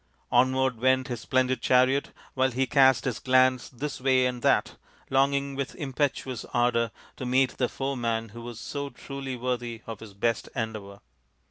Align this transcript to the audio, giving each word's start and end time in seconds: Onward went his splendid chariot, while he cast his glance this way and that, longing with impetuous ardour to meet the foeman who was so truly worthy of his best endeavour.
Onward 0.31 0.79
went 0.79 1.09
his 1.09 1.21
splendid 1.21 1.61
chariot, 1.61 2.09
while 2.33 2.49
he 2.49 2.65
cast 2.65 3.05
his 3.05 3.19
glance 3.19 3.69
this 3.69 4.01
way 4.01 4.25
and 4.25 4.41
that, 4.41 4.75
longing 5.11 5.55
with 5.55 5.75
impetuous 5.75 6.43
ardour 6.55 6.89
to 7.17 7.23
meet 7.27 7.59
the 7.59 7.69
foeman 7.69 8.29
who 8.29 8.41
was 8.41 8.59
so 8.59 8.89
truly 8.89 9.35
worthy 9.35 9.83
of 9.85 9.99
his 9.99 10.15
best 10.15 10.49
endeavour. 10.55 11.01